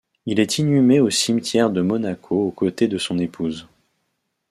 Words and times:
Il 0.25 0.39
est 0.39 0.57
inhumé 0.57 0.99
au 0.99 1.11
cimetière 1.11 1.69
de 1.69 1.81
Monaco 1.83 2.35
aux 2.47 2.51
côtés 2.51 2.87
de 2.87 2.97
son 2.97 3.19
épouse. 3.19 3.67